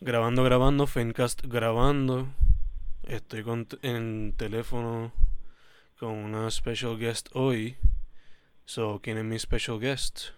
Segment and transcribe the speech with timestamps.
[0.00, 2.28] Grabando, grabando, Fencast grabando.
[3.02, 5.12] Estoy con en teléfono
[5.98, 7.76] con una special guest hoy.
[8.64, 10.28] So, ¿quién es mi special guest?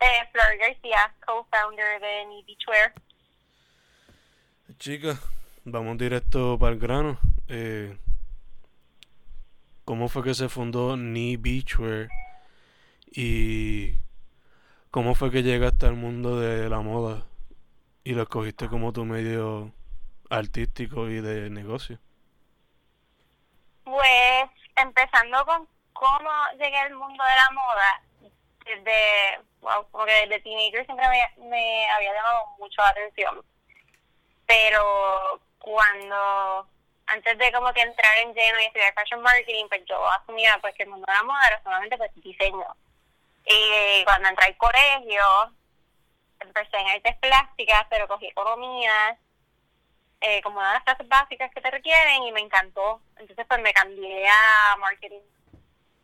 [0.00, 2.92] Eh, Flor García, co-founder de Beachwear.
[4.78, 5.18] Chica,
[5.64, 7.18] vamos directo para el grano.
[7.48, 7.96] Eh,
[9.86, 12.10] ¿Cómo fue que se fundó Knee Beachwear?
[13.10, 13.94] Y
[14.90, 17.24] cómo fue que llegaste al mundo de la moda
[18.04, 19.72] y lo escogiste como tu medio
[20.30, 21.98] artístico y de negocio.
[23.84, 28.02] Pues empezando con cómo llegué al mundo de la moda,
[28.64, 33.44] desde, como que desde teenager siempre me, me había llamado mucho la atención.
[34.46, 36.66] Pero cuando,
[37.06, 40.74] antes de como que entrar en lleno y estudiar fashion marketing, pues yo asumía pues
[40.74, 42.66] que el mundo de la moda era solamente pues diseño.
[43.44, 45.22] Y cuando entré al colegio,
[46.42, 49.18] empecé en artes plásticas, pero cogí economía,
[50.20, 53.00] eh, como una de las clases básicas que te requieren y me encantó.
[53.16, 55.20] Entonces pues me cambié a marketing.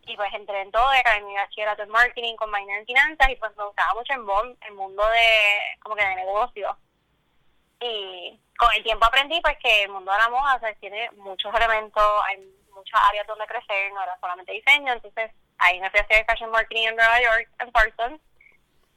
[0.06, 3.36] Y pues entré en todo, acabé mi bachillerato en marketing con minor en finanzas y
[3.36, 6.76] pues me gustaba mucho el, el mundo de, como que de negocio.
[7.80, 12.02] Y con el tiempo aprendí pues que el mundo de la moda tiene muchos elementos,
[12.26, 12.38] hay
[12.74, 16.50] muchas áreas donde crecer, no era solamente diseño, entonces ahí me fui a hacer fashion
[16.50, 18.20] marketing en Nueva York, en Parsons,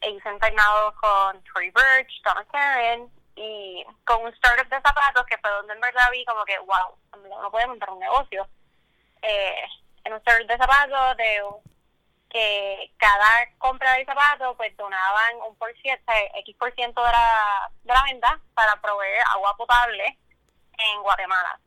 [0.10, 5.50] hice internado con Tory Burch, Donna Karen, y con un startup de zapatos que fue
[5.52, 8.48] donde en verdad vi como que, wow, uno puede montar un negocio.
[9.22, 9.64] Eh,
[10.04, 11.42] en un startup de zapatos, de
[12.30, 17.70] que cada compra de zapatos pues donaban un por ciento, X por ciento de la,
[17.84, 20.18] de la venta para proveer agua potable
[20.78, 21.60] en Guatemala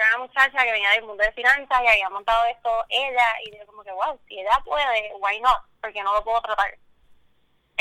[0.00, 3.56] era una muchacha que venía del mundo de finanzas y había montado esto ella y
[3.56, 6.76] yo como que wow, si ella puede, why not, porque no lo puedo tratar.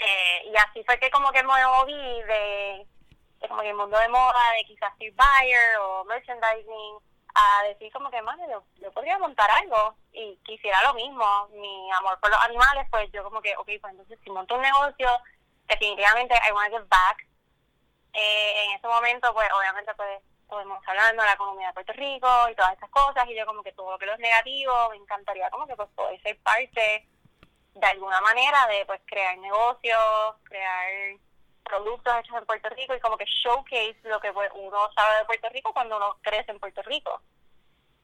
[0.01, 2.85] Eh, y así fue que como que me moví de,
[3.47, 6.97] como que el mundo de moda, de quizás ser buyer o merchandising,
[7.35, 11.47] a decir como que, madre, yo, yo, podría montar algo y quisiera lo mismo.
[11.53, 14.61] Mi amor por los animales, pues yo como que, ok, pues entonces si monto un
[14.61, 15.09] negocio,
[15.67, 17.27] definitivamente I want to give back.
[18.13, 22.27] Eh, en ese momento, pues obviamente, pues podemos hablando de la economía de Puerto Rico
[22.49, 25.49] y todas esas cosas y yo como que todo lo que es negativo me encantaría
[25.51, 27.07] como que pues poder ser parte
[27.73, 31.17] de alguna manera de pues crear negocios, crear
[31.63, 35.25] productos hechos en Puerto Rico y como que showcase lo que pues, uno sabe de
[35.25, 37.21] Puerto Rico cuando uno crece en Puerto Rico.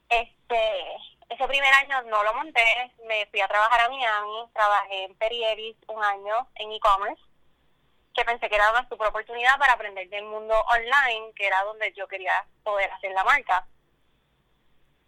[0.07, 0.95] Este,
[1.29, 5.77] ese primer año no lo monté, me fui a trabajar a Miami, trabajé en Perieris
[5.87, 7.21] un año en e-commerce
[8.15, 11.91] que pensé que era una super oportunidad para aprender del mundo online, que era donde
[11.93, 13.67] yo quería poder hacer la marca.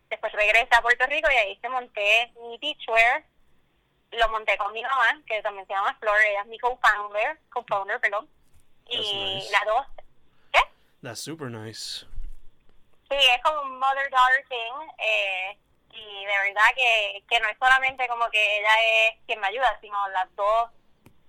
[0.09, 3.23] Después regresé a Puerto Rico y ahí se monté mi beachwear.
[4.17, 7.99] Lo monté con mi mamá, que también se llama Flor, ella es mi co-founder, co-founder,
[7.99, 8.29] perdón.
[8.89, 9.85] y las dos,
[10.51, 10.59] ¿qué?
[11.03, 12.05] That's super nice.
[13.09, 14.89] Sí, es como un mother-daughter thing.
[14.97, 15.57] Eh,
[15.91, 19.77] y de verdad que, que no es solamente como que ella es quien me ayuda,
[19.81, 20.69] sino las dos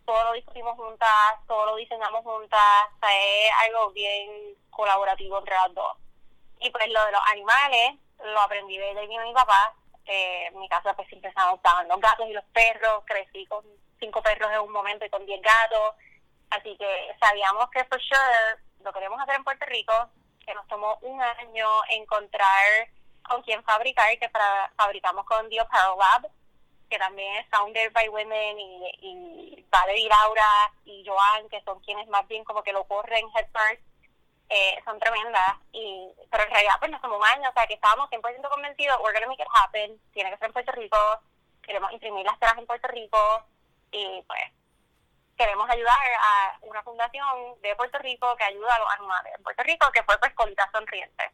[0.09, 5.55] todo lo discutimos juntas, todo lo diseñamos juntas, o sea, es algo bien colaborativo entre
[5.55, 5.99] las dos.
[6.61, 7.95] Y pues lo de los animales,
[8.25, 9.75] lo aprendí de mi, mi papá.
[10.11, 13.63] Eh, en mi casa pues siempre se adoptaban los gatos y los perros, crecí con
[14.01, 15.97] cinco perros en un momento y con diez gatos,
[16.49, 19.93] así que sabíamos que for sure lo queremos hacer en Puerto Rico,
[20.47, 22.89] que nos tomó un año encontrar
[23.29, 26.31] con quién fabricar, que para, fabricamos con The Apparel Lab,
[26.89, 32.09] que también es Founded by Women, y, y Valerie Laura y Joan, que son quienes
[32.09, 33.83] más bien como que lo corren Head First,
[34.49, 35.57] eh, son tremendas.
[35.73, 38.99] y Pero en realidad pues nos tomó un año, o sea que estábamos 100% convencidos,
[39.03, 40.99] we're gonna make it happen, tiene que ser en Puerto Rico,
[41.63, 43.45] queremos imprimir las telas en Puerto Rico,
[43.91, 44.43] y pues
[45.37, 49.63] queremos ayudar a una fundación de Puerto Rico que ayuda a los animales en Puerto
[49.63, 51.33] Rico, que fue pues Colita Sonriente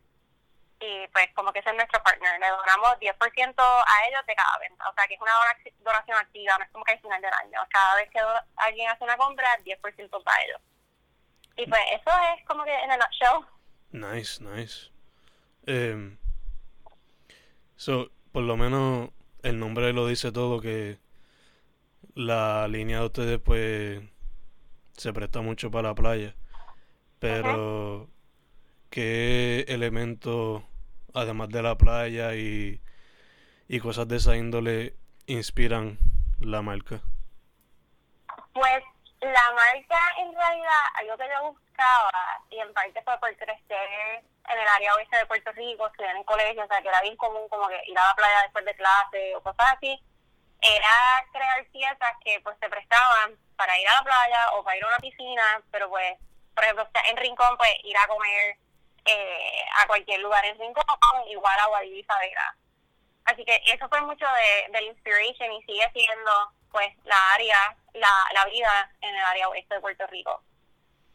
[0.84, 4.58] y pues como que ese es nuestro partner, le donamos 10% a ellos de cada
[4.58, 5.32] venta, o sea que es una
[5.80, 8.20] donación activa, no es como que al final del año, cada vez que
[8.56, 10.60] alguien hace una compra, 10% para ellos.
[11.56, 13.44] Y pues eso es como que en el show.
[13.92, 14.90] Nice, nice.
[15.66, 16.16] Eh,
[17.76, 19.10] so, por lo menos
[19.42, 20.98] el nombre lo dice todo que
[22.14, 24.02] la línea de ustedes pues
[24.96, 26.34] se presta mucho para la playa.
[27.18, 28.08] Pero,
[28.90, 30.62] ¿qué elementos,
[31.14, 32.80] además de la playa y,
[33.68, 34.94] y cosas de esa índole,
[35.26, 35.98] inspiran
[36.40, 37.00] la marca?
[38.52, 38.82] Pues
[39.32, 44.58] la marca en realidad, algo que yo buscaba, y en parte fue por crecer en
[44.58, 47.48] el área oeste de Puerto Rico, estudiar en colegio, o sea que era bien común
[47.48, 50.02] como que ir a la playa después de clase o cosas así,
[50.60, 54.84] era crear piezas que pues se prestaban para ir a la playa o para ir
[54.84, 56.18] a una piscina, pero pues,
[56.54, 58.56] por ejemplo, en Rincón, pues ir a comer
[59.04, 60.84] eh, a cualquier lugar en Rincón,
[61.28, 62.56] igual a Guadalajara Savera.
[63.26, 68.26] Así que eso fue mucho de, de inspiration y sigue siendo pues la área, la,
[68.32, 70.42] la vida en el área oeste de Puerto Rico.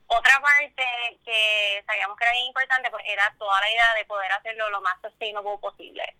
[0.07, 0.85] Otra parte
[1.23, 4.99] que sabíamos que era importante pues era toda la idea de poder hacerlo lo más
[5.01, 6.15] sustainable posible.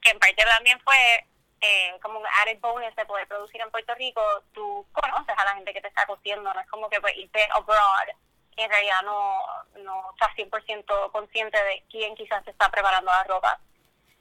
[0.00, 1.26] Que en parte también fue
[1.60, 4.22] eh, como un added bonus de poder producir en Puerto Rico,
[4.52, 7.46] tú conoces a la gente que te está cosiendo, no es como que pues, irte
[7.52, 8.08] abroad
[8.56, 9.38] en realidad no,
[9.82, 13.58] no estás 100% consciente de quién quizás te está preparando la ropa.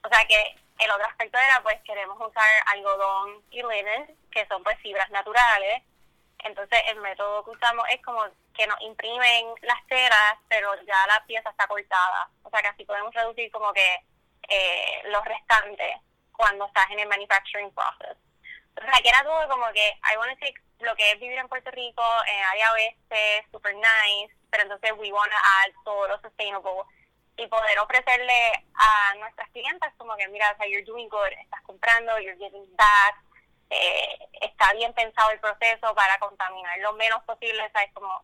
[0.04, 4.64] O sea que el otro aspecto era pues queremos usar algodón y linen, que son
[4.64, 5.84] pues fibras naturales.
[6.44, 8.24] Entonces el método que usamos es como
[8.56, 12.30] que nos imprimen las telas, pero ya la pieza está cortada.
[12.44, 14.06] O sea que así podemos reducir como que
[14.50, 15.98] eh, los restantes
[16.32, 18.18] cuando estás en el manufacturing process.
[18.70, 21.48] Entonces aquí era todo como que I want to take lo que es vivir en
[21.48, 26.20] Puerto Rico, en área oeste, super nice, pero entonces we want to add todo lo
[26.22, 26.84] sustainable
[27.42, 31.62] y poder ofrecerle a nuestras clientes como que mira, o sea, you're doing good, estás
[31.64, 33.16] comprando, you're giving back,
[33.70, 37.92] eh, está bien pensado el proceso para contaminar lo menos posible, ¿sabes?
[37.94, 38.24] Como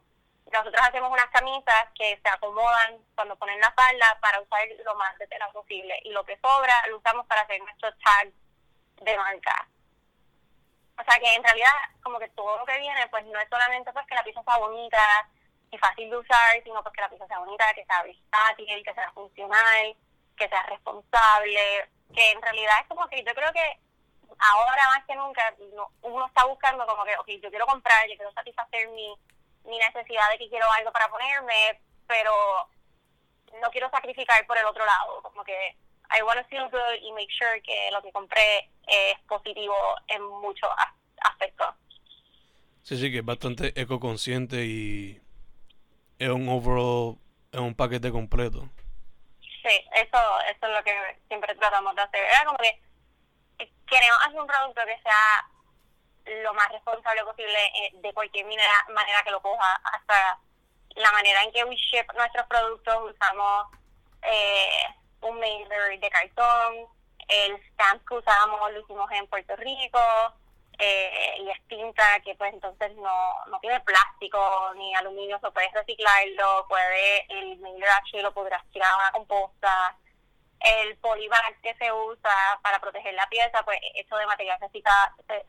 [0.52, 5.18] nosotros hacemos unas camisas que se acomodan cuando ponen la falda para usar lo más
[5.18, 8.32] de tela posible y lo que sobra lo usamos para hacer nuestro tag
[9.02, 9.68] de marca.
[11.00, 11.74] O sea que en realidad
[12.04, 14.58] como que todo lo que viene pues no es solamente pues que la pieza sea
[14.58, 15.30] bonita
[15.72, 18.94] y fácil de usar, sino pues que la pieza sea bonita, que sea versátil, que
[18.94, 19.96] sea funcional,
[20.38, 23.80] que sea responsable, que en realidad es como que yo creo que
[24.40, 25.54] ahora más que nunca
[26.02, 29.14] uno está buscando como que, ok, yo quiero comprar, yo quiero satisfacer mi
[29.68, 32.32] mi necesidad de que quiero algo para ponerme, pero
[33.62, 35.76] no quiero sacrificar por el otro lado, como que
[36.18, 39.76] I want to feel good y make sure que lo que compré es positivo
[40.08, 40.70] en muchos
[41.22, 41.68] aspectos.
[42.82, 45.22] Sí, sí, que es bastante ecoconsciente y
[46.20, 47.18] es un overall,
[47.52, 48.70] es un paquete completo.
[49.42, 50.18] Sí, eso,
[50.50, 50.96] eso es lo que
[51.28, 52.24] siempre tratamos de hacer.
[52.24, 52.80] Era como que
[53.88, 59.24] queremos hacer un producto que sea lo más responsable posible eh, de cualquier manera, manera
[59.24, 60.40] que lo coja, hasta
[60.96, 63.68] la manera en que we ship nuestros productos, usamos
[64.24, 64.86] eh,
[65.22, 66.88] un mailer de cartón,
[67.28, 70.00] el stamp que usamos lo hicimos en Puerto Rico,
[70.80, 75.70] eh, y es tinta que pues entonces no, no tiene plástico ni aluminio, se puede
[75.74, 79.98] reciclarlo, puede, el actually lo podrás tirar a una composta,
[80.60, 84.60] el polybag que se usa para proteger la pieza, pues hecho de material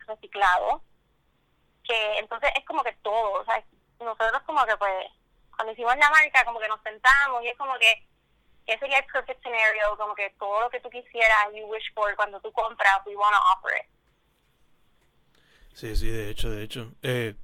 [0.07, 0.83] reciclado,
[1.85, 3.63] que entonces es como que todo, o sea,
[4.01, 5.07] nosotros como que pues,
[5.57, 8.07] cuando hicimos la marca, como que nos sentamos y es como que
[8.67, 12.15] ese sería el perfect scenario, como que todo lo que tú quisieras, you wish for,
[12.17, 13.98] cuando tú compras, we want to offer it.
[15.73, 16.93] Sí, sí, de hecho, de hecho.
[17.03, 17.35] Eh,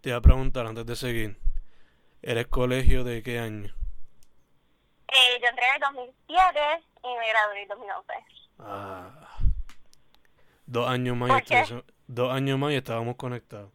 [0.00, 1.36] te iba a preguntar antes de seguir,
[2.22, 3.74] ¿eres colegio de qué año?
[5.08, 6.60] Eh, yo entré en el 2007
[7.04, 8.12] y me gradué en el 2011.
[8.58, 9.38] Ah.
[10.66, 11.54] Dos años más, y
[12.06, 13.70] dos años más y estábamos conectados.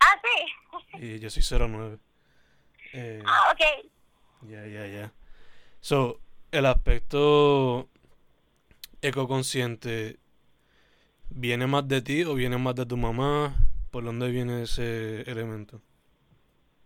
[0.00, 0.98] Ah, sí.
[1.00, 1.98] Y yo soy 09.
[2.92, 3.90] Eh, ah, ok.
[4.42, 5.12] Ya, ya, ya.
[5.80, 6.20] So,
[6.52, 7.88] el aspecto
[9.02, 10.18] ecoconsciente,
[11.34, 13.54] ¿viene más de ti o viene más de tu mamá?
[13.90, 15.80] ¿Por dónde viene ese elemento?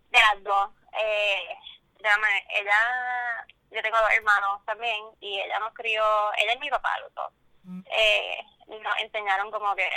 [0.09, 0.69] De las dos.
[0.93, 1.55] Eh,
[1.99, 6.03] ella, yo tengo dos hermanos también y ella nos crió,
[6.37, 7.33] ella es mi papá, los dos.
[7.63, 7.81] Mm.
[7.91, 8.37] Eh,
[8.67, 9.89] nos enseñaron como que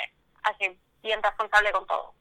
[0.43, 2.15] a ser bien responsable con todo.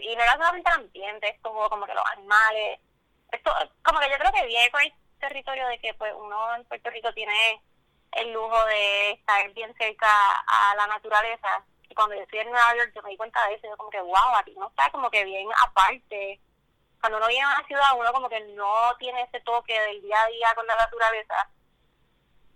[0.00, 2.78] Y no era solamente el ambiente, es como, como que los animales.
[3.30, 3.50] Esto,
[3.82, 6.90] como que yo creo que viene con el territorio de que pues uno en Puerto
[6.90, 7.62] Rico tiene
[8.12, 10.08] el lujo de estar bien cerca
[10.46, 11.64] a la naturaleza.
[11.92, 13.66] Y cuando yo estoy en Nueva York, yo me di cuenta de eso.
[13.68, 16.40] Yo como que, wow, a ti no está como que bien aparte
[16.98, 20.22] cuando uno viene a una ciudad, uno como que no tiene ese toque del día
[20.22, 21.50] a día con la naturaleza.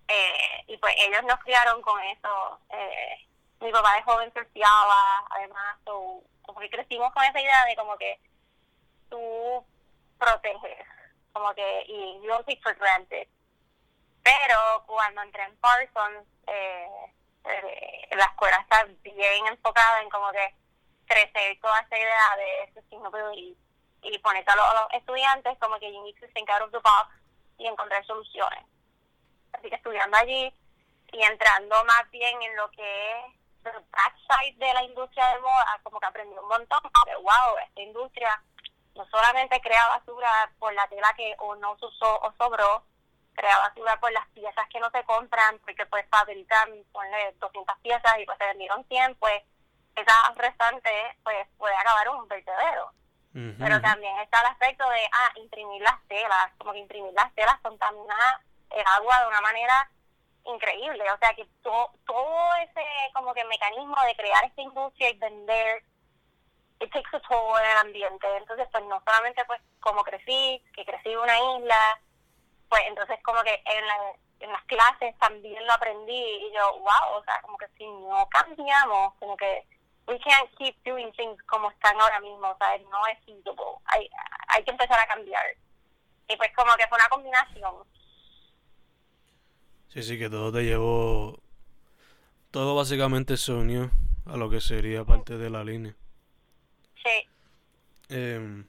[0.08, 2.60] Eh, y pues ellos nos criaron con eso.
[2.70, 3.26] Eh,
[3.60, 8.18] mi papá de joven surfeaba, además, como que crecimos con esa idea de como que
[9.10, 9.66] tú
[10.18, 10.86] proteges,
[11.34, 13.28] como que, y you don't take for granted.
[14.22, 16.88] Pero cuando entré en Parsons, eh,
[17.48, 20.54] eh, la escuela está bien enfocada en como que
[21.06, 23.56] crecer toda esa idea de sustainability
[24.02, 27.14] y ponerte a los, estudiantes como que you need to think out of the box
[27.58, 28.64] y encontrar soluciones.
[29.52, 30.52] Así que estudiando allí
[31.12, 33.26] y entrando más bien en lo que es
[33.64, 37.80] el backside de la industria de moda, como que aprendí un montón, porque wow, esta
[37.80, 38.42] industria
[38.94, 42.84] no solamente crea basura por la tela que o no se usó o sobró,
[43.36, 48.18] crea basura por las piezas que no se compran, porque pues fabrican, ponle 200 piezas
[48.18, 49.42] y pues se vendieron 100, pues
[49.94, 50.90] esa restante
[51.22, 52.92] pues puede acabar un vertedero.
[53.58, 57.60] Pero también está el aspecto de, ah, imprimir las telas, como que imprimir las telas
[57.60, 58.40] contamina
[58.70, 59.90] el agua de una manera
[60.46, 61.04] increíble.
[61.12, 65.82] O sea que todo, todo ese como que mecanismo de crear esta industria y vender,
[66.80, 68.26] it takes a toll en el ambiente.
[68.38, 72.00] Entonces, pues no solamente pues como crecí, que crecí en una isla,
[72.68, 73.96] pues entonces como que en, la,
[74.40, 78.28] en las clases también lo aprendí y yo, wow, o sea, como que si no
[78.30, 79.64] cambiamos, como que
[80.06, 83.54] we can't keep doing things como están ahora mismo, o sea, no es feasible,
[83.86, 84.08] hay,
[84.48, 85.44] hay que empezar a cambiar.
[86.28, 87.74] Y pues como que fue una combinación.
[89.88, 91.38] Sí, sí, que todo te llevó,
[92.50, 93.90] todo básicamente unió
[94.26, 95.94] a lo que sería parte de la línea.
[97.02, 97.28] Sí.
[98.08, 98.64] Eh,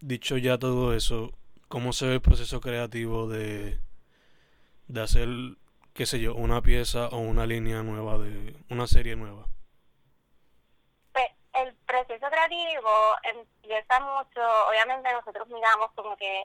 [0.00, 1.32] dicho ya todo eso,
[1.68, 3.78] ¿cómo se ve el proceso creativo de,
[4.88, 5.28] de hacer,
[5.94, 9.46] qué sé yo, una pieza o una línea nueva, de una serie nueva?
[11.56, 16.44] el proceso creativo empieza mucho, obviamente nosotros miramos como que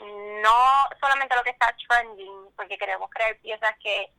[0.00, 4.12] no solamente lo que está trending, porque queremos crear piezas que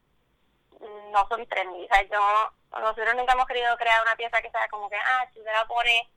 [1.12, 1.86] no son trendy.
[1.86, 5.26] O sea, yo, nosotros nunca hemos querido crear una pieza que sea como que, ah,
[5.34, 6.10] si usted la pone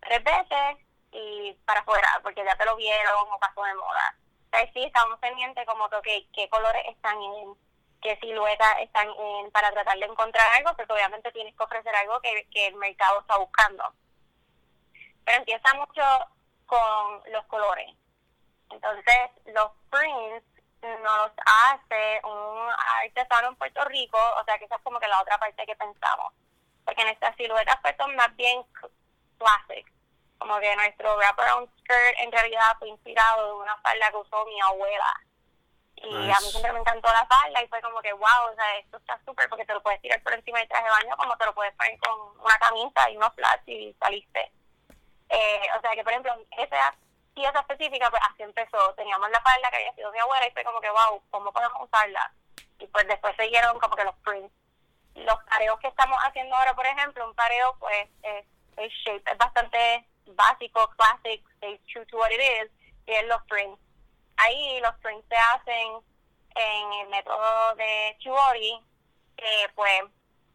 [0.00, 4.16] tres veces y para afuera, porque ya te lo vieron o pasó de moda.
[4.46, 7.54] O sea, sí, estamos pendientes como que qué colores están en
[8.02, 12.20] qué siluetas están en, para tratar de encontrar algo, porque obviamente tienes que ofrecer algo
[12.20, 13.84] que, que el mercado está buscando.
[15.24, 16.02] Pero empieza mucho
[16.66, 17.88] con los colores.
[18.70, 20.44] Entonces, los prints
[20.82, 22.68] nos hace un
[23.02, 25.76] artesano en Puerto Rico, o sea que esa es como que la otra parte que
[25.76, 26.32] pensamos.
[26.84, 28.64] Porque en estas siluetas pues son más bien
[29.38, 29.92] classic.
[30.42, 34.60] Como que nuestro wraparound skirt en realidad fue inspirado de una falda que usó mi
[34.60, 35.20] abuela
[35.94, 38.76] y a mí siempre me encantó la falda y fue como que, wow, o sea,
[38.78, 41.36] esto está súper porque te lo puedes tirar por encima del traje de baño como
[41.36, 44.50] te lo puedes poner con una camisa y unos flats y saliste.
[45.28, 46.92] Eh, o sea que, por ejemplo, esa
[47.34, 48.94] pieza específica, pues así empezó.
[48.94, 51.82] Teníamos la falda que había sido mi abuela y fue como que, wow, ¿cómo podemos
[51.82, 52.32] usarla?
[52.80, 54.52] Y pues después siguieron como que los prints.
[55.14, 58.44] Los pareos que estamos haciendo ahora, por ejemplo, un pareo, pues, es,
[58.76, 62.70] es shape, es bastante básico, classic, stays true to what it is,
[63.06, 63.78] y es los prints
[64.36, 66.02] ahí los prints se hacen
[66.54, 68.80] en el método de Chiori,
[69.36, 70.02] que pues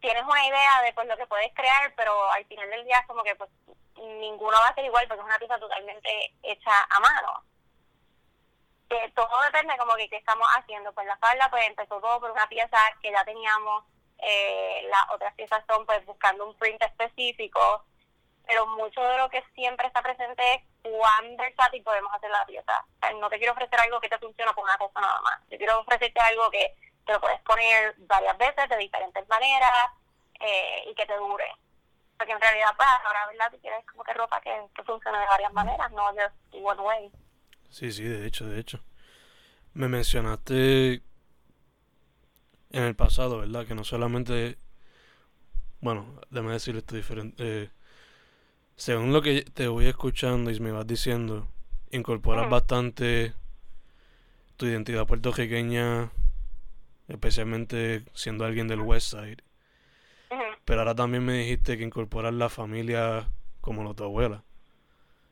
[0.00, 3.22] tienes una idea de pues lo que puedes crear, pero al final del día como
[3.22, 3.50] que pues
[3.96, 7.42] ninguno va a ser igual porque es una pieza totalmente hecha a mano.
[8.90, 10.92] Eh, todo depende como que qué estamos haciendo.
[10.92, 13.84] Pues la falda pues empezó todo por una pieza que ya teníamos,
[14.18, 17.84] eh, las otras piezas son pues buscando un print específico
[18.48, 22.82] pero mucho de lo que siempre está presente es cuán versátil podemos hacer la pieza.
[23.20, 25.38] no te quiero ofrecer algo que te funciona por una cosa nada más.
[25.50, 26.74] Yo quiero ofrecerte algo que
[27.04, 29.90] te lo puedes poner varias veces de diferentes maneras
[30.40, 31.44] eh, y que te dure.
[32.16, 33.50] Porque en realidad, pues, ahora, ¿verdad?
[33.52, 37.12] Tú quieres como que ropa que, que funcione de varias maneras, no just one way.
[37.68, 38.80] Sí, sí, de hecho, de hecho.
[39.74, 41.02] Me mencionaste
[42.70, 43.66] en el pasado, ¿verdad?
[43.66, 44.56] Que no solamente...
[45.80, 47.36] Bueno, déjame decirle esto diferente.
[47.64, 47.70] Eh,
[48.78, 51.48] según lo que te voy escuchando y me vas diciendo,
[51.90, 53.34] incorporas bastante
[54.56, 56.12] tu identidad puertorriqueña,
[57.08, 59.38] especialmente siendo alguien del West Side.
[60.64, 63.28] Pero ahora también me dijiste que incorporas la familia
[63.60, 64.44] como la tu abuela.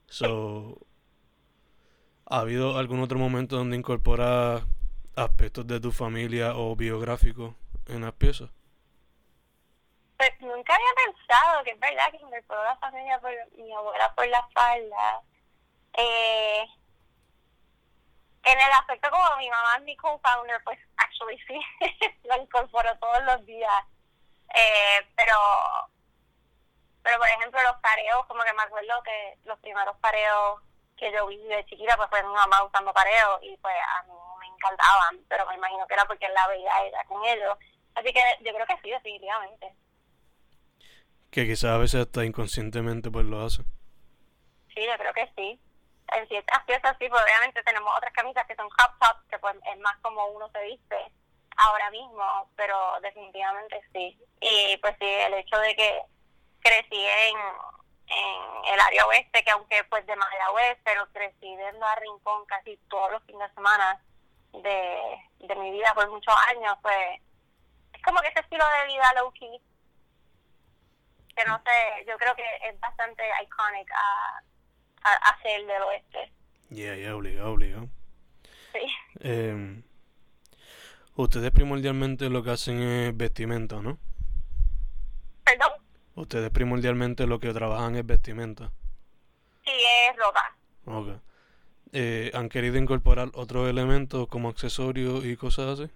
[0.09, 0.85] So,
[2.29, 4.65] ¿Ha habido algún otro momento donde incorporas
[5.15, 7.55] aspectos de tu familia o biográficos
[7.87, 8.51] en las piezas?
[10.17, 14.27] Pues nunca había pensado que es verdad que incorporó la familia por mi abuela por
[14.29, 15.21] la falda.
[15.93, 16.67] Eh,
[18.45, 21.61] en el aspecto como mi mamá es mi co-founder, pues actually sí,
[22.25, 23.85] lo incorporó todos los días.
[24.55, 25.37] Eh, pero,
[27.03, 30.61] pero por ejemplo los pareos, como que me acuerdo que los primeros pareos
[30.97, 34.15] que yo vi de chiquita, pues fue mi mamá usando pareos y pues a mí
[34.41, 37.59] me encantaban, pero me imagino que era porque la veía ella con ellos.
[37.95, 39.75] Así que yo creo que sí, definitivamente
[41.31, 43.63] que quizás a veces hasta inconscientemente pues lo hace.
[44.75, 45.61] Sí, yo creo que sí.
[46.13, 49.57] En ciertas piezas sí, pues obviamente tenemos otras camisas que son crop tops, que pues
[49.73, 50.97] es más como uno se viste
[51.57, 54.19] ahora mismo, pero definitivamente sí.
[54.41, 56.03] Y pues sí, el hecho de que
[56.61, 57.37] crecí en,
[58.09, 62.77] en el área oeste, que aunque pues de Mayagüez, pero crecí viendo a Rincón casi
[62.89, 64.01] todos los fines de semana
[64.53, 67.21] de, de mi vida por muchos años, pues
[67.93, 69.61] es como que ese estilo de vida low key,
[71.37, 74.43] que no sé, yo creo que es bastante iconic a,
[75.05, 76.33] a, a ser del oeste.
[76.71, 77.89] Yeah, yeah, obligado, obligado.
[78.73, 78.81] Sí.
[79.21, 79.83] Eh,
[81.15, 83.99] ustedes primordialmente lo que hacen es vestimenta, ¿no?
[85.45, 85.73] Perdón,
[86.15, 88.73] Ustedes primordialmente lo que trabajan es vestimenta.
[89.65, 89.73] sí
[90.11, 90.57] es ropa.
[90.87, 91.21] Ok.
[91.93, 95.91] Eh, ¿Han querido incorporar otros elementos como accesorios y cosas así?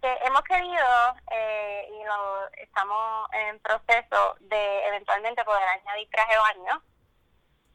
[0.00, 6.38] Que hemos querido eh, y lo estamos en proceso de eventualmente poder añadir traje de
[6.38, 6.82] baño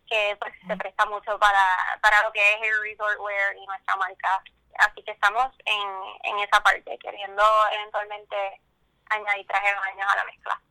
[0.08, 1.66] que pues se presta mucho para,
[2.02, 4.44] para lo que es el resort wear y nuestra marca.
[4.80, 8.62] Así que estamos en, en esa parte queriendo eventualmente
[9.10, 10.62] añadir traje de baño a la mezcla.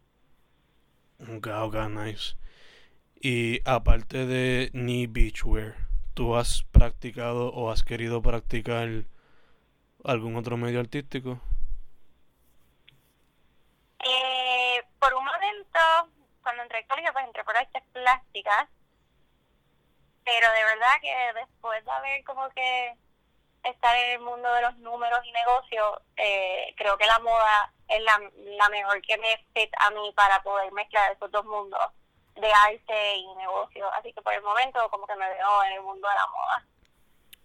[1.36, 2.36] Ok, ok, nice.
[3.14, 5.76] Y aparte de ni beachwear,
[6.14, 9.04] ¿tú has practicado o has querido practicar
[10.04, 11.40] algún otro medio artístico?
[14.04, 15.78] Eh, por un momento,
[16.42, 18.68] cuando entré al colegio, pues entré por artes plásticas,
[20.24, 22.94] pero de verdad que después de haber como que
[23.64, 28.02] estar en el mundo de los números y negocios, eh, creo que la moda es
[28.02, 28.20] la,
[28.56, 31.80] la mejor que me fit a mí para poder mezclar esos dos mundos
[32.34, 33.92] de arte y negocio.
[33.94, 36.66] Así que por el momento como que me veo en el mundo de la moda.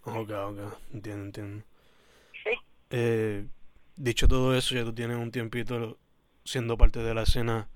[0.06, 1.77] Ok, ok, entiendo, entiendo.
[2.90, 3.46] Eh,
[3.96, 5.98] dicho todo eso, ya tú tienes un tiempito
[6.46, 7.68] siendo parte de la escena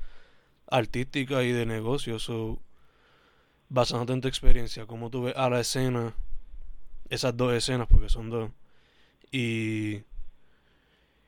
[0.67, 2.23] artística y de negocios.
[2.23, 2.59] So,
[3.69, 6.13] basándote en tu experiencia, ¿cómo tú ves a la escena,
[7.09, 8.51] esas dos escenas, porque son dos,
[9.31, 10.03] y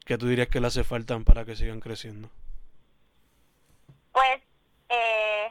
[0.05, 2.29] qué tú dirías que le hace falta para que sigan creciendo?
[4.11, 4.41] Pues
[4.89, 5.49] eh,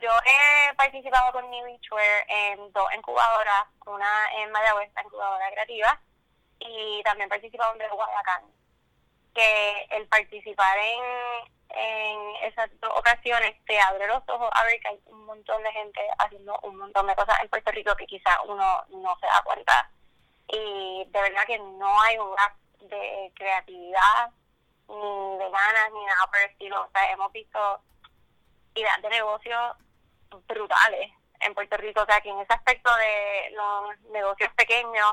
[0.00, 6.00] yo he participado con New Beachwear en dos incubadoras, una en Mayagüez, la incubadora creativa,
[6.60, 8.44] y también en de Guayacán.
[9.34, 14.88] Que el participar en, en esas dos ocasiones te abre los ojos a ver que
[14.88, 18.40] hay un montón de gente haciendo un montón de cosas en Puerto Rico que quizá
[18.42, 19.90] uno no se da cuenta.
[20.48, 24.30] Y de verdad que no hay un gap de creatividad,
[24.88, 26.82] ni de ganas, ni nada por el estilo.
[26.82, 27.80] O sea, hemos visto
[28.74, 29.76] ideas de negocio
[30.46, 32.02] brutales en Puerto Rico.
[32.02, 35.12] O sea, que en ese aspecto de los negocios pequeños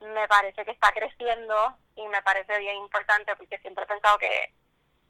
[0.00, 4.54] me parece que está creciendo y me parece bien importante porque siempre he pensado que,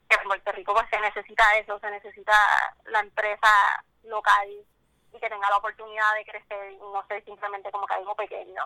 [0.09, 2.33] en Puerto Rico pues se necesita eso, se necesita
[2.85, 4.49] la empresa local
[5.11, 8.65] y que tenga la oportunidad de crecer y no ser simplemente como que algo pequeño.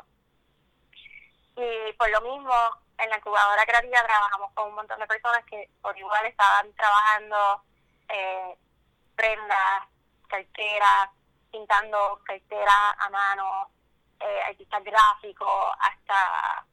[1.56, 2.54] Y por lo mismo,
[2.98, 7.64] en la incubadora creativa trabajamos con un montón de personas que por igual estaban trabajando
[8.10, 8.58] eh,
[9.16, 9.88] prendas,
[10.28, 11.10] carteras,
[11.52, 13.70] pintando carteras a mano,
[14.24, 16.66] eh, artistas gráficos, hasta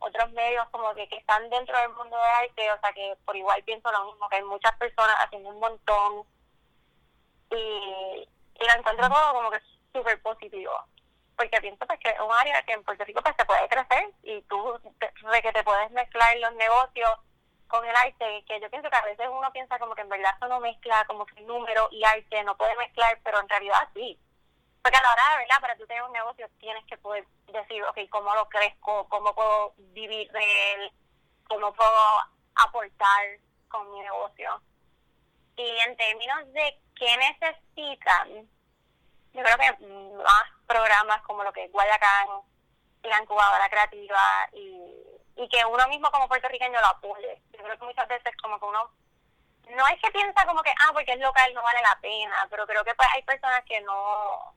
[0.00, 3.36] otros medios como que, que están dentro del mundo de arte, o sea que por
[3.36, 6.24] igual pienso lo mismo, que hay muchas personas haciendo un montón
[7.50, 9.60] y, y lo encuentro todo como que
[9.92, 10.72] súper positivo
[11.38, 14.10] porque pienso pues que es un área que en Puerto Rico pues se puede crecer
[14.24, 17.10] y tú de que te puedes mezclar los negocios
[17.68, 20.32] con el arte, que yo pienso que a veces uno piensa como que en verdad
[20.36, 24.18] eso no mezcla como que número y arte no puede mezclar, pero en realidad sí.
[24.88, 27.22] Porque a la hora de verdad, para tú tener un negocio tienes que poder
[27.52, 29.06] decir, ok, ¿cómo lo crezco?
[29.10, 30.92] ¿Cómo puedo vivir de él?
[31.46, 32.00] ¿Cómo puedo
[32.54, 33.26] aportar
[33.68, 34.62] con mi negocio?
[35.56, 38.48] Y en términos de qué necesitan,
[39.34, 39.86] yo creo que
[40.24, 42.28] más programas como lo que es Guayacán,
[43.02, 44.90] la incubadora creativa y,
[45.36, 47.42] y que uno mismo como puertorriqueño lo apoye.
[47.52, 48.90] Yo creo que muchas veces como que uno
[49.68, 52.66] no es que piensa como que, ah, porque es local no vale la pena, pero
[52.66, 54.54] creo que pues hay personas que no,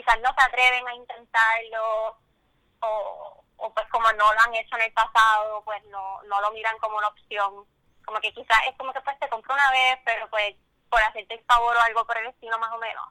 [0.00, 2.18] quizás no se atreven a intentarlo
[2.80, 6.50] o, o pues como no lo han hecho en el pasado, pues no, no lo
[6.52, 7.66] miran como una opción.
[8.04, 10.54] Como que quizás es como que pues te compro una vez, pero pues
[10.88, 13.04] por hacerte el favor o algo por el estilo más o menos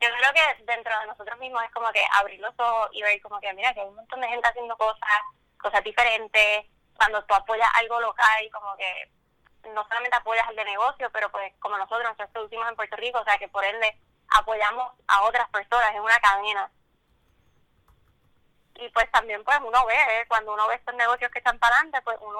[0.00, 3.20] yo creo que dentro de nosotros mismos es como que abrir los ojos y ver
[3.20, 5.20] como que mira que hay un montón de gente haciendo cosas,
[5.60, 9.10] cosas diferentes, cuando tú apoyas algo local, como que
[9.74, 13.18] no solamente apoyas al de negocio, pero pues como nosotros, nosotros producimos en Puerto Rico,
[13.18, 16.70] o sea que por ende apoyamos a otras personas en una cadena.
[18.74, 20.26] Y pues también pues uno ve, ¿eh?
[20.28, 22.38] cuando uno ve estos negocios que están para adelante, pues uno,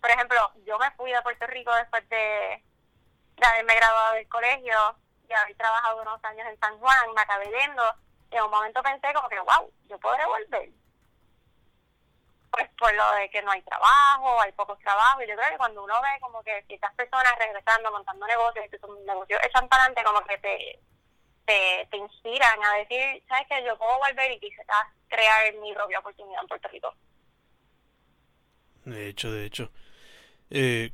[0.00, 2.62] por ejemplo, yo me fui de Puerto Rico después de,
[3.36, 4.96] de haberme graduado del colegio,
[5.30, 7.82] y haber trabajado unos años en San Juan, me acabé yendo,
[8.30, 10.70] y en un momento pensé como que, wow, yo podré volver.
[12.50, 15.58] Pues por lo de que no hay trabajo, hay pocos trabajos, y yo creo que
[15.58, 20.04] cuando uno ve como que ciertas personas regresando, montando negocios, y negocios echan para adelante,
[20.04, 20.80] como que te,
[21.46, 23.64] te, te inspiran a decir, ¿sabes qué?
[23.64, 24.66] Yo puedo volver y quizás
[25.08, 26.94] crear mi propia oportunidad en Puerto Rico.
[28.84, 29.70] De hecho, de hecho.
[30.50, 30.90] Eh,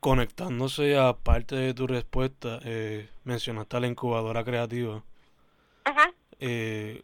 [0.00, 5.02] conectándose a parte de tu respuesta, eh, mencionaste a la incubadora creativa.
[5.84, 6.12] Ajá.
[6.40, 7.02] Eh,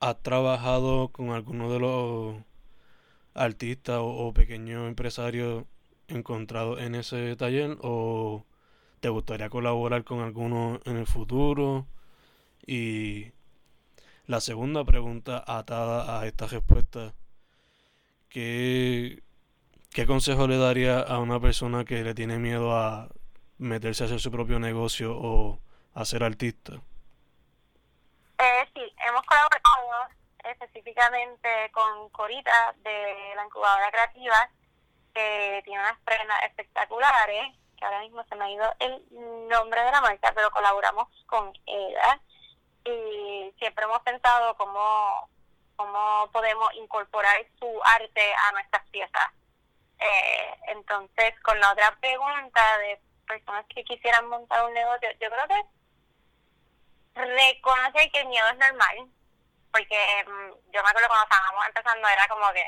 [0.00, 2.36] ¿Has trabajado con alguno de los
[3.34, 5.64] artistas o, o pequeños empresarios
[6.08, 7.76] encontrados en ese taller?
[7.82, 8.44] ¿O
[9.00, 11.86] te gustaría colaborar con alguno en el futuro?
[12.66, 13.32] Y
[14.26, 17.12] la segunda pregunta atada a esta respuesta,
[18.30, 19.22] ¿qué,
[19.90, 23.08] qué consejo le daría a una persona que le tiene miedo a
[23.58, 25.60] meterse a hacer su propio negocio o
[25.92, 26.80] a ser artista?
[28.38, 30.08] Eh, sí, hemos colaborado
[30.44, 34.50] específicamente con Corita de la incubadora creativa,
[35.14, 39.04] que tiene unas prendas espectaculares, que ahora mismo se me ha ido el
[39.48, 42.20] nombre de la marca, pero colaboramos con ella
[42.84, 45.28] y siempre hemos pensado cómo,
[45.76, 49.30] cómo podemos incorporar su arte a nuestras piezas.
[49.98, 55.48] Eh, entonces, con la otra pregunta de personas que quisieran montar un negocio, yo creo
[55.48, 55.74] que
[57.14, 59.08] reconocer que el miedo es normal,
[59.74, 62.64] porque mm, yo me acuerdo cuando estábamos empezando era como que,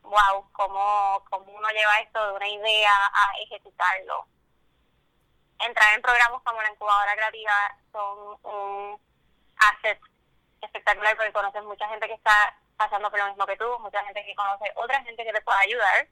[0.00, 4.24] wow, cómo, cómo uno lleva esto de una idea a ejecutarlo.
[5.58, 9.00] Entrar en programas como la incubadora creativa son un
[9.58, 10.00] asset
[10.62, 14.24] espectacular porque conoces mucha gente que está pasando por lo mismo que tú, mucha gente
[14.24, 16.08] que conoce otra gente que te puede ayudar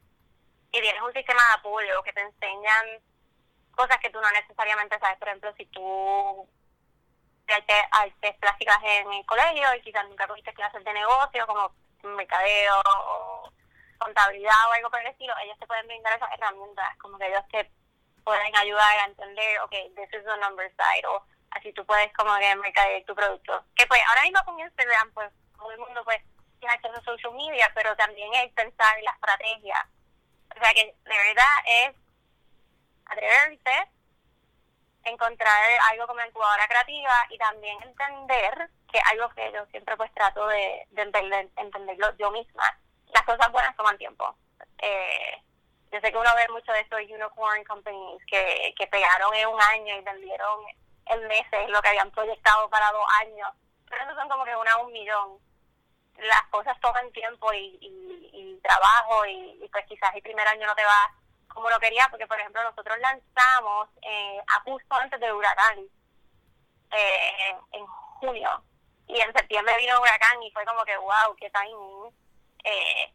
[0.70, 2.86] y tienes un sistema de apoyo que te enseñan
[3.74, 5.18] cosas que tú no necesariamente sabes.
[5.18, 6.46] Por ejemplo, si tú
[7.54, 12.80] artes, artes plásticas en el colegio y quizás nunca tuviste clases de negocio como mercadeo
[12.80, 13.52] o
[13.98, 17.44] contabilidad o algo por el estilo, ellos te pueden brindar esas herramientas, como que ellos
[17.52, 17.70] te
[18.24, 22.36] pueden ayudar a entender, ok, this is the number side, o así tú puedes como
[22.38, 23.64] que mercadear tu producto.
[23.76, 26.22] Que pues ahora mismo con Instagram, pues todo el mundo pues
[26.58, 29.88] tiene acceso a social media, pero también es pensar en la estrategia.
[30.56, 31.96] O sea que de verdad es
[33.06, 33.90] atreverse
[35.04, 40.46] encontrar algo como incubadora creativa y también entender que algo que yo siempre pues trato
[40.46, 42.78] de, de entender, entenderlo yo misma,
[43.14, 44.36] las cosas buenas toman tiempo.
[44.78, 45.42] Eh,
[45.92, 49.60] yo sé que uno ve mucho de estos unicorn companies que, que pegaron en un
[49.60, 50.64] año y vendieron
[51.06, 53.48] en meses lo que habían proyectado para dos años,
[53.88, 55.38] pero eso son como que una a un millón.
[56.18, 60.66] Las cosas toman tiempo y, y, y trabajo y, y pues quizás el primer año
[60.66, 61.10] no te va
[61.54, 65.78] como lo quería, porque por ejemplo nosotros lanzamos eh, a justo antes del huracán,
[66.92, 68.64] eh, en junio,
[69.06, 72.14] y en septiembre vino huracán y fue como que wow, qué timing.
[72.64, 73.12] Eh,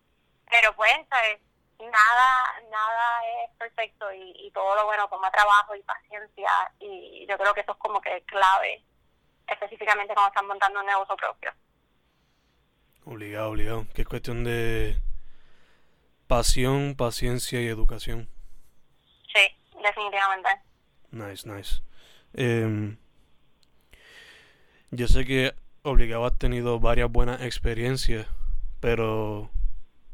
[0.49, 1.39] pero pues, ¿sabes?
[1.79, 7.37] nada nada es perfecto y, y todo lo bueno toma trabajo y paciencia y yo
[7.37, 8.83] creo que eso es como que clave,
[9.47, 11.53] específicamente cuando están montando un negocio propio.
[13.05, 14.97] Obligado, obligado, que es cuestión de
[16.27, 18.27] pasión, paciencia y educación.
[19.33, 20.49] Sí, definitivamente.
[21.11, 21.81] Nice, nice.
[22.33, 22.97] Em,
[24.91, 28.27] yo sé que obligado has tenido varias buenas experiencias,
[28.79, 29.49] pero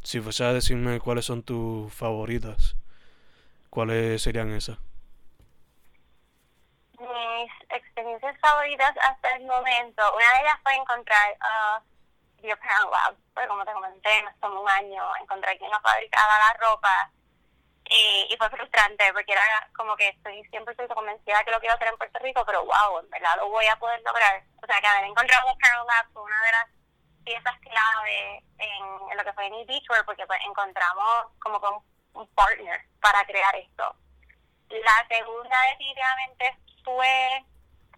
[0.04, 2.76] si fuese a decirme cuáles son tus favoritas,
[3.70, 4.78] ¿cuáles serían esas?
[7.00, 11.84] Mis experiencias favoritas hasta el momento, una de ellas fue encontrar uh,
[12.42, 16.38] Your Parent Lab, pues como te comenté, nos tomó un año encontrar quién nos fabricaba
[16.40, 17.12] la ropa
[17.86, 21.76] y, y fue frustrante porque era como que estoy siempre estoy convencida que lo quiero
[21.76, 24.44] hacer en Puerto Rico, pero wow, en verdad lo voy a poder lograr.
[24.62, 26.68] O sea, que haber encontrado Parent Lab fue una de las
[27.24, 32.28] piezas clave en, en lo que fue en Beachwear porque pues encontramos como con un
[32.34, 33.96] partner para crear esto.
[34.70, 37.46] La segunda definitivamente fue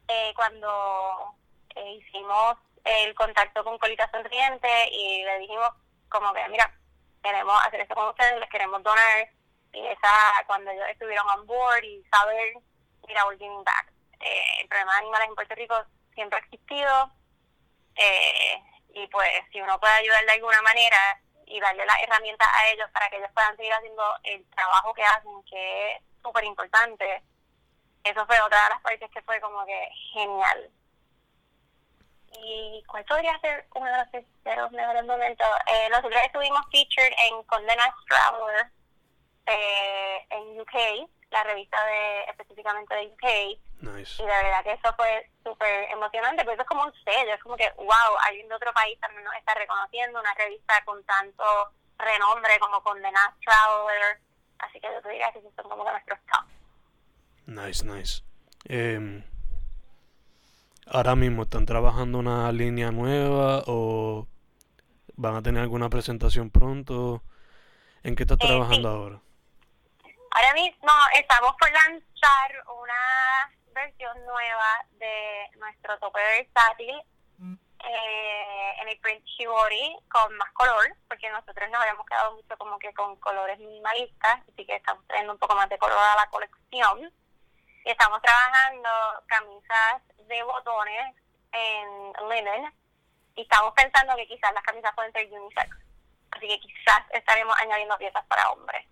[0.08, 1.36] eh, cuando
[1.75, 5.69] eh, hicimos el contacto con Colita Sonriente y le dijimos
[6.10, 6.72] como que mira,
[7.24, 9.30] queremos hacer esto con ustedes, les queremos donar
[9.72, 12.54] y esa cuando ellos estuvieron on board y saber,
[13.08, 13.91] mira, we're giving back.
[14.19, 15.76] Eh, el problema de animales en Puerto Rico
[16.13, 17.12] siempre ha existido
[17.96, 18.62] eh,
[18.93, 22.89] y pues si uno puede ayudar de alguna manera y darle las herramientas a ellos
[22.91, 27.24] para que ellos puedan seguir haciendo el trabajo que hacen, que es súper importante,
[28.04, 30.69] eso fue otra de las partes que fue como que genial.
[32.39, 35.48] ¿Y cuál podría ser uno de los, de los mejores momentos?
[35.67, 38.67] Eh, nosotros estuvimos featured en Condé Nast Traveler
[39.46, 43.60] eh, en UK, la revista de específicamente de UK.
[43.82, 44.22] Nice.
[44.22, 47.43] Y de verdad que eso fue súper emocionante, porque eso es como un sello, es
[47.43, 51.43] como que, wow, alguien de otro país también nos está reconociendo, una revista con tanto
[51.98, 54.19] renombre como Condé Nast Traveler.
[54.60, 56.46] Así que yo te diría que son como nuestros top.
[57.46, 58.24] Nice, nice.
[58.69, 59.24] Eh,
[60.88, 64.28] ahora mismo están trabajando una línea nueva o
[65.15, 67.24] van a tener alguna presentación pronto.
[68.04, 68.96] ¿En qué estás Eh, trabajando sí.
[68.98, 69.19] ahora?
[70.32, 76.96] Ahora mismo estamos por lanzar una versión nueva de nuestro tope versátil
[77.86, 82.80] eh, en el print shibori con más color, porque nosotros nos habíamos quedado mucho como
[82.80, 86.30] que con colores minimalistas, así que estamos trayendo un poco más de color a la
[86.30, 87.12] colección.
[87.86, 88.89] Estamos trabajando
[89.28, 91.15] camisas de botones
[91.52, 92.74] en linen
[93.36, 95.69] y estamos pensando que quizás las camisas pueden ser unisex,
[96.32, 98.86] así que quizás estaremos añadiendo piezas para hombres.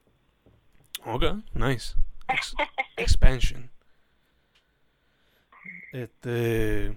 [1.06, 1.24] Ok,
[1.54, 1.96] nice.
[2.28, 2.56] Ex-
[2.98, 3.72] expansion.
[5.92, 6.96] Este.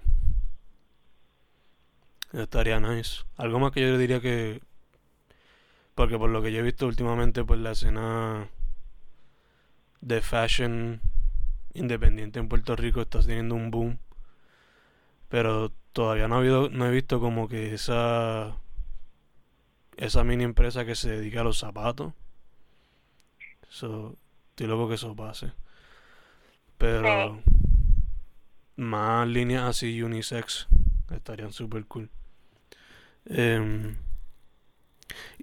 [2.33, 3.23] Estaría nice.
[3.37, 4.61] Algo más que yo le diría que.
[5.95, 8.47] Porque por lo que yo he visto últimamente, pues la escena
[10.01, 11.01] de fashion
[11.75, 13.99] independiente en Puerto Rico está teniendo un boom.
[15.29, 18.57] Pero todavía no ha habido, no he visto como que esa.
[19.97, 22.13] Esa mini empresa que se dedica a los zapatos.
[23.69, 24.17] So,
[24.49, 25.51] estoy loco que eso pase.
[26.77, 27.41] Pero
[28.75, 30.67] más líneas así unisex
[31.11, 32.09] estarían super cool.
[33.25, 33.95] Em,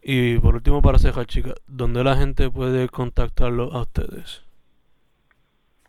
[0.02, 4.42] y por último, para cerrar, chicas, ¿dónde la gente puede contactarlo a ustedes?